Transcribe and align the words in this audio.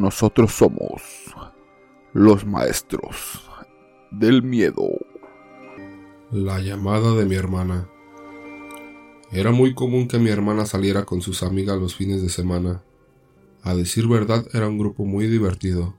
Nosotros 0.00 0.52
somos 0.54 1.02
los 2.14 2.46
maestros 2.46 3.42
del 4.10 4.42
miedo. 4.42 4.88
La 6.30 6.58
llamada 6.58 7.14
de 7.16 7.26
mi 7.26 7.34
hermana. 7.34 7.86
Era 9.30 9.50
muy 9.50 9.74
común 9.74 10.08
que 10.08 10.18
mi 10.18 10.30
hermana 10.30 10.64
saliera 10.64 11.04
con 11.04 11.20
sus 11.20 11.42
amigas 11.42 11.78
los 11.78 11.96
fines 11.96 12.22
de 12.22 12.30
semana. 12.30 12.82
A 13.62 13.74
decir 13.74 14.08
verdad, 14.08 14.46
era 14.54 14.68
un 14.68 14.78
grupo 14.78 15.04
muy 15.04 15.26
divertido, 15.26 15.94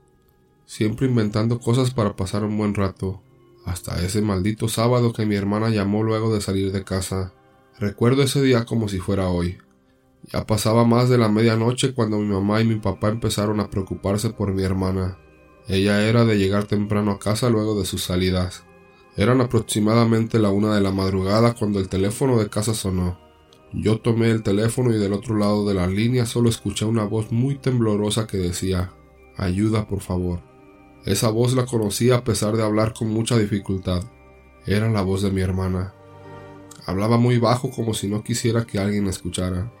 siempre 0.66 1.06
inventando 1.06 1.60
cosas 1.60 1.94
para 1.94 2.16
pasar 2.16 2.42
un 2.42 2.58
buen 2.58 2.74
rato, 2.74 3.22
hasta 3.64 4.04
ese 4.04 4.20
maldito 4.20 4.66
sábado 4.66 5.12
que 5.12 5.26
mi 5.26 5.36
hermana 5.36 5.70
llamó 5.70 6.02
luego 6.02 6.34
de 6.34 6.40
salir 6.40 6.72
de 6.72 6.82
casa. 6.82 7.34
Recuerdo 7.78 8.24
ese 8.24 8.42
día 8.42 8.64
como 8.64 8.88
si 8.88 8.98
fuera 8.98 9.28
hoy. 9.28 9.58
Ya 10.30 10.46
pasaba 10.46 10.84
más 10.84 11.08
de 11.08 11.18
la 11.18 11.28
medianoche 11.28 11.94
cuando 11.94 12.18
mi 12.18 12.26
mamá 12.26 12.60
y 12.60 12.64
mi 12.64 12.76
papá 12.76 13.08
empezaron 13.08 13.60
a 13.60 13.70
preocuparse 13.70 14.30
por 14.30 14.52
mi 14.52 14.62
hermana. 14.62 15.18
Ella 15.68 16.06
era 16.06 16.24
de 16.24 16.38
llegar 16.38 16.64
temprano 16.64 17.12
a 17.12 17.18
casa 17.18 17.50
luego 17.50 17.78
de 17.78 17.84
sus 17.84 18.04
salidas. 18.04 18.64
Eran 19.16 19.40
aproximadamente 19.40 20.38
la 20.38 20.50
una 20.50 20.74
de 20.74 20.80
la 20.80 20.90
madrugada 20.90 21.54
cuando 21.54 21.80
el 21.80 21.88
teléfono 21.88 22.38
de 22.38 22.48
casa 22.48 22.72
sonó. 22.72 23.18
Yo 23.72 23.98
tomé 24.00 24.30
el 24.30 24.42
teléfono 24.42 24.94
y 24.94 24.98
del 24.98 25.12
otro 25.12 25.36
lado 25.36 25.66
de 25.66 25.74
la 25.74 25.86
línea 25.86 26.26
solo 26.26 26.48
escuché 26.48 26.84
una 26.84 27.04
voz 27.04 27.32
muy 27.32 27.56
temblorosa 27.56 28.26
que 28.26 28.36
decía 28.36 28.92
Ayuda, 29.36 29.86
por 29.86 30.00
favor. 30.00 30.40
Esa 31.04 31.30
voz 31.30 31.54
la 31.54 31.66
conocí 31.66 32.10
a 32.10 32.22
pesar 32.22 32.56
de 32.56 32.62
hablar 32.62 32.94
con 32.94 33.08
mucha 33.08 33.36
dificultad. 33.36 34.04
Era 34.66 34.88
la 34.90 35.02
voz 35.02 35.22
de 35.22 35.30
mi 35.30 35.40
hermana. 35.40 35.94
Hablaba 36.86 37.16
muy 37.16 37.38
bajo 37.38 37.70
como 37.70 37.94
si 37.94 38.08
no 38.08 38.22
quisiera 38.22 38.64
que 38.64 38.78
alguien 38.78 39.06
escuchara. 39.08 39.72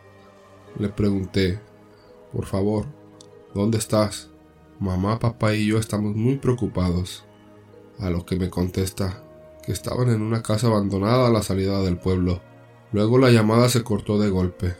Le 0.78 0.88
pregunté, 0.88 1.60
por 2.32 2.46
favor, 2.46 2.86
¿dónde 3.54 3.76
estás? 3.78 4.30
Mamá, 4.80 5.18
papá 5.18 5.54
y 5.54 5.66
yo 5.66 5.78
estamos 5.78 6.16
muy 6.16 6.36
preocupados. 6.36 7.24
A 7.98 8.08
lo 8.08 8.24
que 8.24 8.36
me 8.36 8.48
contesta, 8.48 9.22
que 9.64 9.72
estaban 9.72 10.08
en 10.10 10.22
una 10.22 10.42
casa 10.42 10.68
abandonada 10.68 11.28
a 11.28 11.30
la 11.30 11.42
salida 11.42 11.82
del 11.82 11.98
pueblo. 11.98 12.40
Luego 12.90 13.18
la 13.18 13.30
llamada 13.30 13.68
se 13.68 13.84
cortó 13.84 14.18
de 14.18 14.30
golpe. 14.30 14.74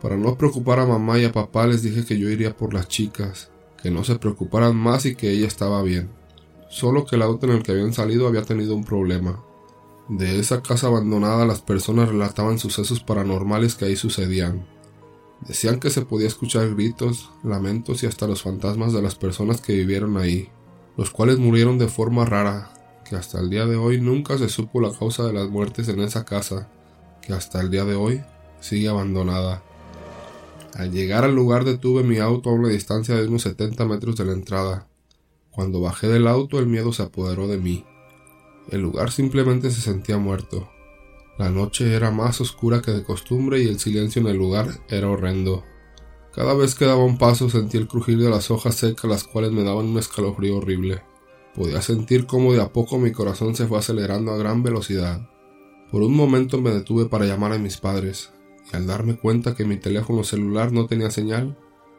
Para 0.00 0.16
no 0.16 0.36
preocupar 0.38 0.78
a 0.78 0.86
mamá 0.86 1.18
y 1.18 1.24
a 1.24 1.32
papá 1.32 1.66
les 1.66 1.82
dije 1.82 2.04
que 2.04 2.18
yo 2.18 2.28
iría 2.28 2.56
por 2.56 2.72
las 2.72 2.88
chicas, 2.88 3.50
que 3.82 3.90
no 3.90 4.04
se 4.04 4.18
preocuparan 4.18 4.76
más 4.76 5.06
y 5.06 5.16
que 5.16 5.30
ella 5.30 5.48
estaba 5.48 5.82
bien. 5.82 6.10
Solo 6.68 7.04
que 7.04 7.16
el 7.16 7.22
auto 7.22 7.46
en 7.46 7.52
el 7.52 7.62
que 7.62 7.72
habían 7.72 7.92
salido 7.92 8.28
había 8.28 8.42
tenido 8.42 8.74
un 8.74 8.84
problema. 8.84 9.44
De 10.08 10.38
esa 10.38 10.62
casa 10.62 10.86
abandonada 10.86 11.46
las 11.46 11.62
personas 11.62 12.08
relataban 12.08 12.58
sucesos 12.58 13.00
paranormales 13.00 13.74
que 13.74 13.84
ahí 13.84 13.96
sucedían. 13.96 14.66
Decían 15.46 15.80
que 15.80 15.90
se 15.90 16.02
podía 16.02 16.28
escuchar 16.28 16.74
gritos, 16.74 17.30
lamentos 17.42 18.02
y 18.02 18.06
hasta 18.06 18.28
los 18.28 18.42
fantasmas 18.42 18.92
de 18.92 19.02
las 19.02 19.16
personas 19.16 19.60
que 19.60 19.72
vivieron 19.72 20.16
ahí, 20.16 20.48
los 20.96 21.10
cuales 21.10 21.38
murieron 21.38 21.78
de 21.78 21.88
forma 21.88 22.24
rara, 22.24 22.72
que 23.08 23.16
hasta 23.16 23.40
el 23.40 23.50
día 23.50 23.66
de 23.66 23.76
hoy 23.76 24.00
nunca 24.00 24.38
se 24.38 24.48
supo 24.48 24.80
la 24.80 24.92
causa 24.92 25.24
de 25.24 25.32
las 25.32 25.48
muertes 25.48 25.88
en 25.88 26.00
esa 26.00 26.24
casa, 26.24 26.68
que 27.20 27.32
hasta 27.32 27.60
el 27.60 27.70
día 27.70 27.84
de 27.84 27.96
hoy 27.96 28.22
sigue 28.60 28.88
abandonada. 28.88 29.62
Al 30.74 30.92
llegar 30.92 31.24
al 31.24 31.34
lugar 31.34 31.64
detuve 31.64 32.02
mi 32.02 32.18
auto 32.18 32.50
a 32.50 32.54
una 32.54 32.68
distancia 32.68 33.16
de 33.16 33.26
unos 33.26 33.42
70 33.42 33.84
metros 33.84 34.16
de 34.16 34.24
la 34.24 34.32
entrada. 34.32 34.86
Cuando 35.50 35.80
bajé 35.80 36.08
del 36.08 36.26
auto 36.26 36.58
el 36.58 36.66
miedo 36.66 36.92
se 36.92 37.02
apoderó 37.02 37.48
de 37.48 37.58
mí. 37.58 37.84
El 38.70 38.80
lugar 38.80 39.10
simplemente 39.10 39.70
se 39.70 39.80
sentía 39.80 40.16
muerto. 40.18 40.70
La 41.38 41.50
noche 41.50 41.94
era 41.94 42.10
más 42.10 42.40
oscura 42.40 42.82
que 42.82 42.90
de 42.90 43.04
costumbre 43.04 43.62
y 43.62 43.68
el 43.68 43.78
silencio 43.78 44.20
en 44.20 44.28
el 44.28 44.36
lugar 44.36 44.80
era 44.88 45.08
horrendo. 45.08 45.64
Cada 46.34 46.54
vez 46.54 46.74
que 46.74 46.86
daba 46.86 47.04
un 47.04 47.18
paso 47.18 47.50
sentía 47.50 47.80
el 47.80 47.88
crujir 47.88 48.18
de 48.18 48.30
las 48.30 48.50
hojas 48.50 48.76
secas 48.76 49.10
las 49.10 49.24
cuales 49.24 49.52
me 49.52 49.64
daban 49.64 49.86
un 49.86 49.98
escalofrío 49.98 50.58
horrible. 50.58 51.02
Podía 51.54 51.82
sentir 51.82 52.26
cómo 52.26 52.52
de 52.52 52.62
a 52.62 52.72
poco 52.72 52.98
mi 52.98 53.12
corazón 53.12 53.54
se 53.54 53.66
fue 53.66 53.78
acelerando 53.78 54.32
a 54.32 54.38
gran 54.38 54.62
velocidad. 54.62 55.28
Por 55.90 56.02
un 56.02 56.14
momento 56.14 56.58
me 56.60 56.70
detuve 56.70 57.06
para 57.06 57.26
llamar 57.26 57.52
a 57.52 57.58
mis 57.58 57.76
padres, 57.76 58.32
y 58.72 58.76
al 58.76 58.86
darme 58.86 59.18
cuenta 59.18 59.54
que 59.54 59.66
mi 59.66 59.76
teléfono 59.76 60.24
celular 60.24 60.72
no 60.72 60.86
tenía 60.86 61.10
señal, 61.10 61.58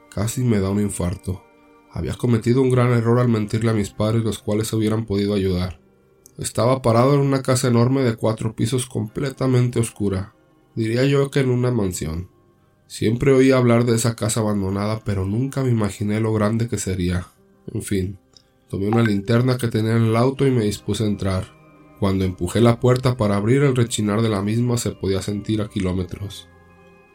casi 0.09 0.43
me 0.43 0.59
da 0.59 0.71
un 0.71 0.79
infarto. 0.79 1.43
Había 1.91 2.15
cometido 2.15 2.63
un 2.63 2.71
gran 2.71 2.91
error 2.91 3.19
al 3.19 3.29
mentirle 3.29 3.69
a 3.69 3.75
mis 3.75 3.91
padres 3.91 4.23
los 4.23 4.39
cuales 4.39 4.67
se 4.67 4.75
hubieran 4.75 5.05
podido 5.05 5.35
ayudar. 5.35 5.82
Estaba 6.39 6.81
parado 6.81 7.13
en 7.13 7.19
una 7.19 7.43
casa 7.43 7.67
enorme 7.67 8.01
de 8.01 8.15
cuatro 8.15 8.55
pisos 8.55 8.87
completamente 8.87 9.79
oscura. 9.79 10.33
Diría 10.73 11.05
yo 11.05 11.29
que 11.29 11.41
en 11.41 11.51
una 11.51 11.69
mansión. 11.69 12.29
Siempre 12.87 13.33
oí 13.33 13.51
hablar 13.51 13.85
de 13.85 13.95
esa 13.95 14.15
casa 14.15 14.39
abandonada, 14.39 15.01
pero 15.05 15.25
nunca 15.25 15.61
me 15.63 15.69
imaginé 15.69 16.19
lo 16.19 16.33
grande 16.33 16.67
que 16.67 16.79
sería. 16.79 17.27
En 17.71 17.83
fin, 17.83 18.17
tomé 18.67 18.87
una 18.87 19.03
linterna 19.03 19.57
que 19.57 19.67
tenía 19.67 19.95
en 19.95 20.05
el 20.05 20.15
auto 20.15 20.47
y 20.47 20.51
me 20.51 20.65
dispuse 20.65 21.03
a 21.03 21.07
entrar. 21.07 21.53
Cuando 21.99 22.25
empujé 22.25 22.61
la 22.61 22.79
puerta 22.79 23.15
para 23.15 23.35
abrir 23.35 23.61
el 23.61 23.75
rechinar 23.75 24.23
de 24.23 24.29
la 24.29 24.41
misma 24.41 24.77
se 24.77 24.89
podía 24.89 25.21
sentir 25.21 25.61
a 25.61 25.69
kilómetros. 25.69 26.49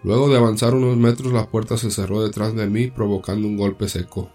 Luego 0.04 0.28
de 0.28 0.36
avanzar 0.36 0.74
unos 0.74 0.96
metros 0.96 1.32
la 1.32 1.50
puerta 1.50 1.76
se 1.76 1.90
cerró 1.90 2.22
detrás 2.22 2.54
de 2.54 2.68
mí 2.68 2.86
provocando 2.86 3.48
un 3.48 3.56
golpe 3.56 3.88
seco. 3.88 4.30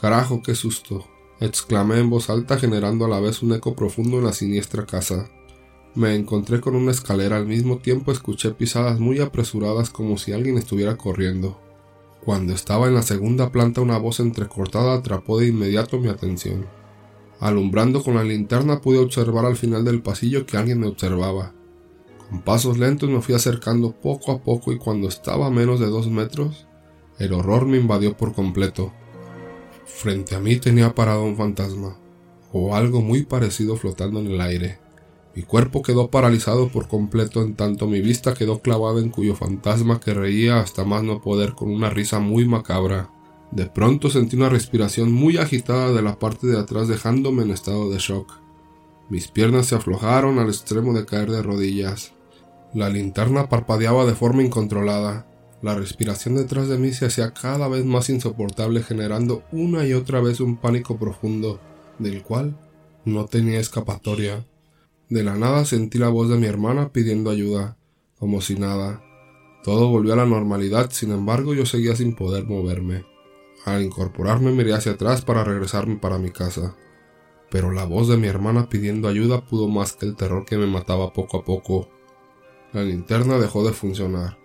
Carajo, 0.00 0.42
qué 0.42 0.56
susto 0.56 1.06
exclamé 1.40 1.98
en 1.98 2.10
voz 2.10 2.30
alta 2.30 2.58
generando 2.58 3.04
a 3.04 3.08
la 3.08 3.20
vez 3.20 3.42
un 3.42 3.52
eco 3.52 3.74
profundo 3.74 4.18
en 4.18 4.24
la 4.24 4.32
siniestra 4.32 4.86
casa. 4.86 5.28
Me 5.94 6.14
encontré 6.14 6.60
con 6.60 6.74
una 6.76 6.90
escalera 6.90 7.36
al 7.36 7.46
mismo 7.46 7.78
tiempo 7.78 8.12
escuché 8.12 8.50
pisadas 8.50 9.00
muy 9.00 9.20
apresuradas 9.20 9.90
como 9.90 10.18
si 10.18 10.32
alguien 10.32 10.58
estuviera 10.58 10.96
corriendo. 10.96 11.60
Cuando 12.24 12.52
estaba 12.52 12.88
en 12.88 12.94
la 12.94 13.02
segunda 13.02 13.50
planta 13.50 13.80
una 13.80 13.98
voz 13.98 14.20
entrecortada 14.20 14.94
atrapó 14.94 15.38
de 15.38 15.46
inmediato 15.48 15.98
mi 15.98 16.08
atención. 16.08 16.66
Alumbrando 17.40 18.02
con 18.02 18.16
la 18.16 18.24
linterna 18.24 18.80
pude 18.80 18.98
observar 18.98 19.44
al 19.46 19.56
final 19.56 19.84
del 19.84 20.02
pasillo 20.02 20.44
que 20.44 20.56
alguien 20.56 20.80
me 20.80 20.88
observaba. 20.88 21.54
Con 22.28 22.42
pasos 22.42 22.78
lentos 22.78 23.08
me 23.08 23.22
fui 23.22 23.34
acercando 23.34 23.92
poco 23.92 24.32
a 24.32 24.42
poco 24.42 24.72
y 24.72 24.78
cuando 24.78 25.08
estaba 25.08 25.46
a 25.46 25.50
menos 25.50 25.80
de 25.80 25.86
dos 25.86 26.08
metros, 26.08 26.66
el 27.18 27.32
horror 27.32 27.64
me 27.66 27.78
invadió 27.78 28.16
por 28.16 28.34
completo. 28.34 28.92
Frente 29.96 30.36
a 30.36 30.40
mí 30.40 30.56
tenía 30.56 30.94
parado 30.94 31.24
un 31.24 31.36
fantasma, 31.36 31.96
o 32.52 32.76
algo 32.76 33.00
muy 33.00 33.24
parecido 33.24 33.76
flotando 33.76 34.20
en 34.20 34.28
el 34.28 34.40
aire. 34.40 34.78
Mi 35.34 35.42
cuerpo 35.42 35.82
quedó 35.82 36.10
paralizado 36.10 36.68
por 36.68 36.88
completo 36.88 37.42
en 37.42 37.54
tanto 37.54 37.86
mi 37.86 38.00
vista 38.00 38.34
quedó 38.34 38.60
clavada 38.60 39.00
en 39.00 39.10
cuyo 39.10 39.36
fantasma 39.36 40.00
que 40.00 40.14
reía 40.14 40.58
hasta 40.58 40.84
más 40.84 41.04
no 41.04 41.20
poder 41.20 41.52
con 41.54 41.70
una 41.70 41.90
risa 41.90 42.18
muy 42.18 42.44
macabra. 42.44 43.10
De 43.52 43.66
pronto 43.66 44.10
sentí 44.10 44.34
una 44.34 44.48
respiración 44.48 45.12
muy 45.12 45.36
agitada 45.36 45.92
de 45.92 46.02
la 46.02 46.18
parte 46.18 46.48
de 46.48 46.58
atrás 46.58 46.88
dejándome 46.88 47.44
en 47.44 47.52
estado 47.52 47.88
de 47.88 47.98
shock. 47.98 48.32
Mis 49.10 49.28
piernas 49.28 49.66
se 49.66 49.76
aflojaron 49.76 50.40
al 50.40 50.48
extremo 50.48 50.92
de 50.92 51.06
caer 51.06 51.30
de 51.30 51.42
rodillas. 51.42 52.14
La 52.74 52.88
linterna 52.88 53.48
parpadeaba 53.48 54.06
de 54.06 54.16
forma 54.16 54.42
incontrolada. 54.42 55.27
La 55.60 55.74
respiración 55.74 56.36
detrás 56.36 56.68
de 56.68 56.78
mí 56.78 56.92
se 56.92 57.06
hacía 57.06 57.32
cada 57.32 57.66
vez 57.66 57.84
más 57.84 58.08
insoportable 58.10 58.82
generando 58.82 59.42
una 59.50 59.84
y 59.86 59.92
otra 59.92 60.20
vez 60.20 60.40
un 60.40 60.56
pánico 60.56 60.98
profundo, 60.98 61.58
del 61.98 62.22
cual 62.22 62.56
no 63.04 63.26
tenía 63.26 63.58
escapatoria. 63.58 64.46
De 65.08 65.24
la 65.24 65.34
nada 65.34 65.64
sentí 65.64 65.98
la 65.98 66.10
voz 66.10 66.28
de 66.28 66.36
mi 66.36 66.46
hermana 66.46 66.92
pidiendo 66.92 67.30
ayuda, 67.30 67.76
como 68.18 68.40
si 68.40 68.54
nada. 68.54 69.02
Todo 69.64 69.88
volvió 69.88 70.12
a 70.12 70.16
la 70.16 70.26
normalidad, 70.26 70.90
sin 70.92 71.10
embargo 71.10 71.54
yo 71.54 71.66
seguía 71.66 71.96
sin 71.96 72.14
poder 72.14 72.44
moverme. 72.44 73.04
Al 73.64 73.82
incorporarme 73.82 74.52
miré 74.52 74.74
hacia 74.74 74.92
atrás 74.92 75.22
para 75.22 75.42
regresarme 75.42 75.96
para 75.96 76.18
mi 76.18 76.30
casa. 76.30 76.76
Pero 77.50 77.72
la 77.72 77.84
voz 77.84 78.08
de 78.08 78.16
mi 78.16 78.28
hermana 78.28 78.68
pidiendo 78.68 79.08
ayuda 79.08 79.44
pudo 79.44 79.68
más 79.68 79.94
que 79.94 80.06
el 80.06 80.14
terror 80.14 80.44
que 80.44 80.56
me 80.56 80.66
mataba 80.66 81.12
poco 81.12 81.38
a 81.38 81.44
poco. 81.44 81.88
La 82.72 82.82
linterna 82.82 83.38
dejó 83.38 83.64
de 83.64 83.72
funcionar. 83.72 84.38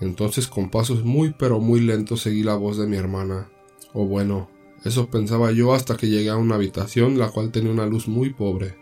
Entonces 0.00 0.46
con 0.46 0.70
pasos 0.70 1.04
muy 1.04 1.34
pero 1.38 1.60
muy 1.60 1.80
lentos 1.80 2.22
seguí 2.22 2.42
la 2.42 2.54
voz 2.54 2.78
de 2.78 2.86
mi 2.86 2.96
hermana. 2.96 3.50
O 3.92 4.06
bueno, 4.06 4.48
eso 4.84 5.08
pensaba 5.10 5.50
yo 5.50 5.74
hasta 5.74 5.96
que 5.96 6.08
llegué 6.08 6.30
a 6.30 6.36
una 6.36 6.54
habitación 6.54 7.18
la 7.18 7.30
cual 7.30 7.50
tenía 7.50 7.72
una 7.72 7.86
luz 7.86 8.06
muy 8.06 8.32
pobre, 8.32 8.76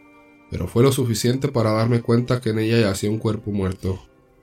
pero 0.50 0.68
fue 0.68 0.82
lo 0.82 0.92
suficiente 0.92 1.48
para 1.48 1.72
darme 1.72 2.02
cuenta 2.02 2.40
que 2.40 2.50
en 2.50 2.58
ella 2.58 2.80
yacía 2.80 3.10
un 3.10 3.18
cuerpo 3.18 3.50
muerto. 3.50 3.98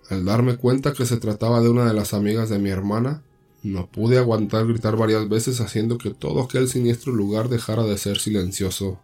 Al 0.10 0.26
darme 0.26 0.58
cuenta 0.58 0.94
que 0.94 1.06
se 1.06 1.18
trataba 1.18 1.62
de 1.62 1.70
una 1.70 1.86
de 1.86 1.94
las 1.94 2.14
amigas 2.14 2.50
de 2.50 2.60
mi 2.60 2.70
hermana, 2.70 3.24
no 3.62 3.88
pude 3.90 4.18
aguantar 4.18 4.68
gritar 4.68 4.98
varias 4.98 5.30
veces 5.30 5.62
haciendo 5.62 5.98
que 5.98 6.10
todo 6.10 6.42
aquel 6.42 6.68
siniestro 6.68 7.14
lugar 7.14 7.48
dejara 7.48 7.84
de 7.84 7.98
ser 7.98 8.20
silencioso. 8.20 9.00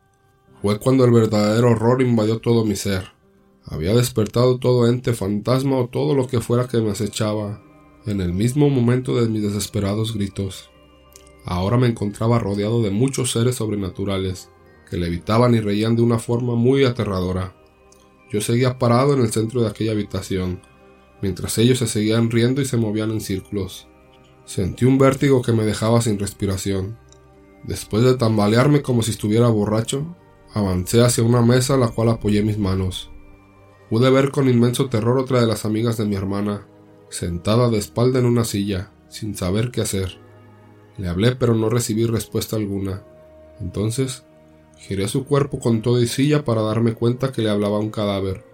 Fue 0.61 0.79
cuando 0.79 1.05
el 1.05 1.11
verdadero 1.11 1.71
horror 1.71 2.01
invadió 2.01 2.39
todo 2.39 2.65
mi 2.65 2.75
ser. 2.75 3.18
Había 3.71 3.93
despertado 3.93 4.57
todo 4.57 4.87
ente 4.87 5.13
fantasma 5.13 5.77
o 5.77 5.87
todo 5.87 6.15
lo 6.15 6.25
que 6.25 6.41
fuera 6.41 6.67
que 6.67 6.81
me 6.81 6.89
acechaba, 6.89 7.61
en 8.07 8.19
el 8.19 8.33
mismo 8.33 8.67
momento 8.69 9.15
de 9.15 9.29
mis 9.29 9.43
desesperados 9.43 10.15
gritos. 10.15 10.71
Ahora 11.45 11.77
me 11.77 11.85
encontraba 11.85 12.39
rodeado 12.39 12.81
de 12.81 12.89
muchos 12.89 13.31
seres 13.31 13.57
sobrenaturales, 13.57 14.49
que 14.89 14.97
levitaban 14.97 15.53
y 15.53 15.59
reían 15.59 15.95
de 15.95 16.01
una 16.01 16.17
forma 16.17 16.55
muy 16.55 16.83
aterradora. 16.83 17.55
Yo 18.31 18.41
seguía 18.41 18.79
parado 18.79 19.13
en 19.13 19.21
el 19.21 19.31
centro 19.31 19.61
de 19.61 19.67
aquella 19.67 19.91
habitación, 19.91 20.61
mientras 21.21 21.59
ellos 21.59 21.77
se 21.77 21.87
seguían 21.87 22.31
riendo 22.31 22.61
y 22.61 22.65
se 22.65 22.77
movían 22.77 23.11
en 23.11 23.21
círculos. 23.21 23.87
Sentí 24.45 24.85
un 24.85 24.97
vértigo 24.97 25.43
que 25.43 25.53
me 25.53 25.63
dejaba 25.63 26.01
sin 26.01 26.17
respiración. 26.17 26.97
Después 27.65 28.03
de 28.03 28.15
tambalearme 28.15 28.81
como 28.81 29.03
si 29.03 29.11
estuviera 29.11 29.47
borracho, 29.47 30.15
avancé 30.55 31.03
hacia 31.03 31.23
una 31.23 31.43
mesa 31.43 31.75
a 31.75 31.77
la 31.77 31.89
cual 31.89 32.09
apoyé 32.09 32.41
mis 32.41 32.57
manos. 32.57 33.11
Pude 33.89 34.09
ver 34.11 34.29
con 34.29 34.47
inmenso 34.47 34.87
terror 34.87 35.17
otra 35.17 35.41
de 35.41 35.47
las 35.47 35.65
amigas 35.65 35.97
de 35.97 36.05
mi 36.05 36.15
hermana, 36.15 36.67
sentada 37.09 37.69
de 37.69 37.79
espalda 37.79 38.19
en 38.19 38.25
una 38.25 38.43
silla, 38.43 38.91
sin 39.07 39.35
saber 39.35 39.71
qué 39.71 39.81
hacer. 39.81 40.19
Le 40.97 41.07
hablé 41.07 41.35
pero 41.35 41.55
no 41.55 41.69
recibí 41.69 42.05
respuesta 42.05 42.55
alguna. 42.55 43.03
Entonces, 43.59 44.25
giré 44.77 45.07
su 45.07 45.25
cuerpo 45.25 45.59
con 45.59 45.81
todo 45.81 46.01
y 46.01 46.07
silla 46.07 46.45
para 46.45 46.61
darme 46.61 46.93
cuenta 46.93 47.31
que 47.31 47.41
le 47.41 47.49
hablaba 47.49 47.79
un 47.79 47.89
cadáver, 47.89 48.45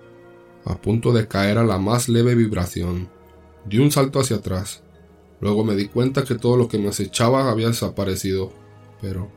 a 0.64 0.76
punto 0.82 1.12
de 1.12 1.28
caer 1.28 1.58
a 1.58 1.66
la 1.66 1.80
más 1.80 2.08
leve 2.08 2.34
vibración. 2.36 3.10
Di 3.66 3.80
un 3.80 3.92
salto 3.92 4.20
hacia 4.22 4.38
atrás. 4.38 4.84
Luego 5.42 5.66
me 5.66 5.76
di 5.76 5.88
cuenta 5.88 6.24
que 6.24 6.36
todo 6.36 6.56
lo 6.56 6.70
que 6.70 6.78
me 6.78 6.88
acechaba 6.88 7.52
había 7.52 7.68
desaparecido, 7.68 8.54
pero 9.02 9.30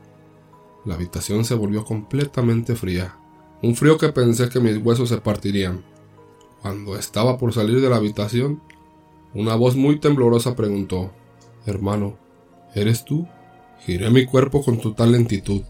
la 0.85 0.95
habitación 0.95 1.43
se 1.43 1.55
volvió 1.55 1.83
completamente 1.83 2.75
fría. 2.75 3.17
Un 3.61 3.75
frío 3.75 3.97
que 3.97 4.09
pensé 4.09 4.47
que 4.47 4.61
mis 4.61 4.77
huesos 4.77 5.09
se 5.09 5.17
partirían. 5.17 5.83
Cuando 6.61 6.97
estaba 6.97 7.37
por 7.37 7.53
salir 7.53 7.81
de 7.81 7.89
la 7.89 7.97
habitación, 7.97 8.61
una 9.33 9.55
voz 9.55 9.75
muy 9.75 9.99
temblorosa 9.99 10.55
preguntó, 10.55 11.11
Hermano, 11.65 12.17
¿eres 12.75 13.05
tú? 13.05 13.27
Giré 13.85 14.09
mi 14.09 14.25
cuerpo 14.25 14.63
con 14.63 14.79
total 14.79 15.13
lentitud, 15.13 15.61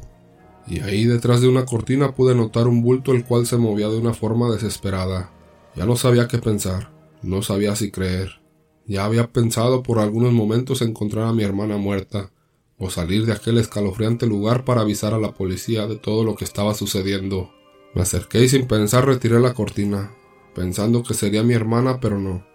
y 0.68 0.80
ahí 0.82 1.06
detrás 1.06 1.42
de 1.42 1.48
una 1.48 1.66
cortina 1.66 2.16
pude 2.16 2.36
notar 2.36 2.68
un 2.68 2.82
bulto 2.82 3.12
el 3.12 3.26
cual 3.26 3.46
se 3.46 3.58
movía 3.58 3.90
de 3.90 3.98
una 3.98 4.14
forma 4.14 4.50
desesperada. 4.50 5.32
Ya 5.76 5.86
no 5.86 5.96
sabía 5.96 6.28
qué 6.28 6.40
pensar, 6.40 6.92
no 7.22 7.42
sabía 7.42 7.76
si 7.76 7.92
creer. 7.92 8.42
Ya 8.86 9.06
había 9.06 9.32
pensado 9.32 9.84
por 9.84 10.00
algunos 10.00 10.34
momentos 10.34 10.82
encontrar 10.82 11.26
a 11.26 11.34
mi 11.34 11.44
hermana 11.44 11.78
muerta, 11.78 12.32
o 12.80 12.90
salir 12.90 13.26
de 13.26 13.34
aquel 13.34 13.58
escalofriante 13.58 14.26
lugar 14.26 14.66
para 14.66 14.82
avisar 14.82 15.14
a 15.14 15.20
la 15.20 15.34
policía 15.34 15.86
de 15.86 15.98
todo 15.98 16.24
lo 16.24 16.36
que 16.36 16.46
estaba 16.46 16.74
sucediendo. 16.74 17.52
Me 17.94 18.02
acerqué 18.02 18.44
y 18.44 18.50
sin 18.50 18.68
pensar 18.68 19.06
retiré 19.06 19.40
la 19.40 19.54
cortina, 19.54 20.16
pensando 20.60 21.04
que 21.04 21.14
sería 21.14 21.42
mi 21.42 21.54
hermana, 21.54 22.02
pero 22.02 22.20
no. 22.20 22.46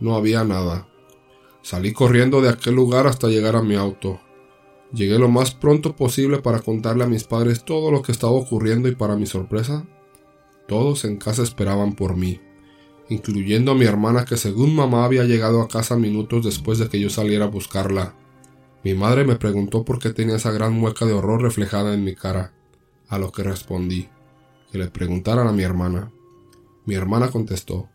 No 0.00 0.16
había 0.16 0.44
nada. 0.44 0.86
Salí 1.62 1.94
corriendo 1.94 2.42
de 2.42 2.50
aquel 2.50 2.74
lugar 2.74 3.06
hasta 3.06 3.28
llegar 3.28 3.56
a 3.56 3.62
mi 3.62 3.74
auto. 3.74 4.20
Llegué 4.92 5.18
lo 5.18 5.30
más 5.30 5.54
pronto 5.54 5.96
posible 5.96 6.42
para 6.42 6.60
contarle 6.60 7.04
a 7.04 7.06
mis 7.06 7.24
padres 7.24 7.64
todo 7.64 7.90
lo 7.90 8.02
que 8.02 8.12
estaba 8.12 8.34
ocurriendo 8.34 8.86
y 8.86 8.94
para 8.94 9.16
mi 9.16 9.24
sorpresa, 9.24 9.86
todos 10.66 11.06
en 11.06 11.16
casa 11.16 11.42
esperaban 11.42 11.94
por 11.94 12.18
mí, 12.18 12.38
incluyendo 13.08 13.72
a 13.72 13.74
mi 13.74 13.86
hermana 13.86 14.26
que 14.26 14.36
según 14.36 14.76
mamá 14.76 15.06
había 15.06 15.24
llegado 15.24 15.62
a 15.62 15.68
casa 15.68 15.96
minutos 15.96 16.44
después 16.44 16.78
de 16.78 16.90
que 16.90 17.00
yo 17.00 17.08
saliera 17.08 17.46
a 17.46 17.48
buscarla. 17.48 18.14
Mi 18.84 18.92
madre 18.92 19.24
me 19.24 19.36
preguntó 19.36 19.86
por 19.86 20.00
qué 20.00 20.10
tenía 20.10 20.36
esa 20.36 20.50
gran 20.50 20.74
mueca 20.74 21.06
de 21.06 21.14
horror 21.14 21.40
reflejada 21.40 21.94
en 21.94 22.04
mi 22.04 22.14
cara, 22.14 22.52
a 23.08 23.18
lo 23.18 23.32
que 23.32 23.42
respondí, 23.42 24.10
que 24.70 24.76
le 24.76 24.88
preguntaran 24.88 25.48
a 25.48 25.52
mi 25.52 25.62
hermana. 25.62 26.12
Mi 26.88 26.94
hermana 26.94 27.28
contestó, 27.28 27.90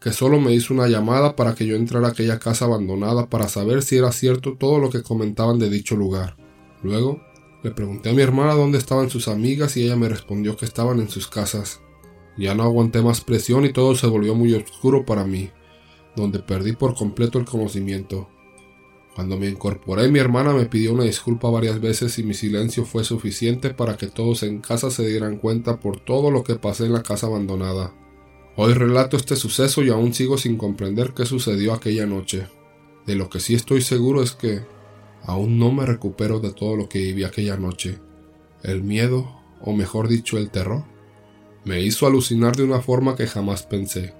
que 0.00 0.14
solo 0.14 0.40
me 0.40 0.54
hizo 0.54 0.72
una 0.72 0.88
llamada 0.88 1.36
para 1.36 1.54
que 1.54 1.66
yo 1.66 1.76
entrara 1.76 2.08
a 2.08 2.10
aquella 2.12 2.38
casa 2.38 2.64
abandonada 2.64 3.28
para 3.28 3.48
saber 3.48 3.82
si 3.82 3.98
era 3.98 4.12
cierto 4.12 4.56
todo 4.56 4.78
lo 4.78 4.88
que 4.88 5.02
comentaban 5.02 5.58
de 5.58 5.68
dicho 5.68 5.94
lugar. 5.94 6.38
Luego, 6.82 7.20
le 7.62 7.70
pregunté 7.70 8.08
a 8.08 8.14
mi 8.14 8.22
hermana 8.22 8.54
dónde 8.54 8.78
estaban 8.78 9.10
sus 9.10 9.28
amigas 9.28 9.76
y 9.76 9.84
ella 9.84 9.96
me 9.96 10.08
respondió 10.08 10.56
que 10.56 10.64
estaban 10.64 11.00
en 11.00 11.10
sus 11.10 11.28
casas. 11.28 11.82
Ya 12.38 12.54
no 12.54 12.62
aguanté 12.62 13.02
más 13.02 13.20
presión 13.20 13.66
y 13.66 13.74
todo 13.74 13.94
se 13.94 14.06
volvió 14.06 14.34
muy 14.34 14.54
oscuro 14.54 15.04
para 15.04 15.26
mí, 15.26 15.50
donde 16.16 16.38
perdí 16.38 16.72
por 16.72 16.94
completo 16.94 17.38
el 17.38 17.44
conocimiento. 17.44 18.30
Cuando 19.14 19.36
me 19.36 19.50
incorporé 19.50 20.08
mi 20.08 20.18
hermana 20.18 20.54
me 20.54 20.64
pidió 20.64 20.94
una 20.94 21.04
disculpa 21.04 21.50
varias 21.50 21.78
veces 21.78 22.18
y 22.18 22.22
mi 22.22 22.32
silencio 22.32 22.86
fue 22.86 23.04
suficiente 23.04 23.74
para 23.74 23.98
que 23.98 24.06
todos 24.06 24.44
en 24.44 24.62
casa 24.62 24.90
se 24.90 25.06
dieran 25.06 25.36
cuenta 25.36 25.78
por 25.78 26.00
todo 26.00 26.30
lo 26.30 26.42
que 26.42 26.54
pasé 26.54 26.86
en 26.86 26.94
la 26.94 27.02
casa 27.02 27.26
abandonada. 27.26 27.99
Hoy 28.56 28.74
relato 28.74 29.16
este 29.16 29.36
suceso 29.36 29.82
y 29.82 29.90
aún 29.90 30.12
sigo 30.12 30.36
sin 30.36 30.56
comprender 30.56 31.12
qué 31.14 31.24
sucedió 31.24 31.72
aquella 31.72 32.06
noche. 32.06 32.48
De 33.06 33.14
lo 33.14 33.30
que 33.30 33.40
sí 33.40 33.54
estoy 33.54 33.80
seguro 33.80 34.22
es 34.22 34.32
que 34.32 34.62
aún 35.22 35.58
no 35.58 35.70
me 35.70 35.86
recupero 35.86 36.40
de 36.40 36.52
todo 36.52 36.76
lo 36.76 36.88
que 36.88 36.98
viví 36.98 37.24
aquella 37.24 37.56
noche. 37.56 37.98
El 38.62 38.82
miedo, 38.82 39.40
o 39.60 39.72
mejor 39.72 40.08
dicho 40.08 40.36
el 40.36 40.50
terror, 40.50 40.84
me 41.64 41.80
hizo 41.80 42.06
alucinar 42.06 42.56
de 42.56 42.64
una 42.64 42.80
forma 42.80 43.16
que 43.16 43.26
jamás 43.26 43.62
pensé. 43.62 44.14